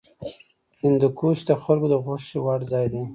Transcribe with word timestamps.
هندوکش 0.81 1.39
د 1.47 1.51
خلکو 1.63 1.87
د 1.93 1.95
خوښې 2.03 2.37
وړ 2.43 2.59
ځای 2.71 2.85
دی. 2.93 3.03